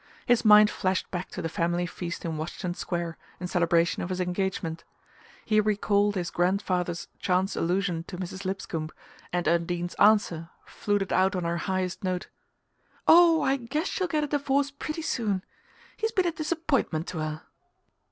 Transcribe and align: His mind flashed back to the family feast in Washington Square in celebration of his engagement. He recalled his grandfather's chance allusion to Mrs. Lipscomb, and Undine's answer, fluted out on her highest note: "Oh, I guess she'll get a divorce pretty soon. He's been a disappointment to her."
His 0.25 0.43
mind 0.43 0.71
flashed 0.71 1.11
back 1.11 1.29
to 1.29 1.43
the 1.43 1.47
family 1.47 1.85
feast 1.85 2.25
in 2.25 2.35
Washington 2.35 2.73
Square 2.73 3.19
in 3.39 3.45
celebration 3.45 4.01
of 4.01 4.09
his 4.09 4.19
engagement. 4.19 4.83
He 5.45 5.61
recalled 5.61 6.15
his 6.15 6.31
grandfather's 6.31 7.07
chance 7.19 7.55
allusion 7.55 8.05
to 8.05 8.17
Mrs. 8.17 8.43
Lipscomb, 8.43 8.89
and 9.31 9.47
Undine's 9.47 9.93
answer, 9.99 10.49
fluted 10.65 11.13
out 11.13 11.35
on 11.35 11.43
her 11.43 11.57
highest 11.57 12.03
note: 12.03 12.29
"Oh, 13.07 13.43
I 13.43 13.57
guess 13.57 13.87
she'll 13.89 14.07
get 14.07 14.23
a 14.23 14.27
divorce 14.27 14.71
pretty 14.71 15.03
soon. 15.03 15.43
He's 15.97 16.11
been 16.11 16.25
a 16.25 16.31
disappointment 16.31 17.05
to 17.09 17.19
her." 17.19 17.41